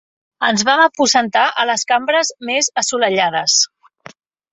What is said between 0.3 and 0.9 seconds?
Ens vam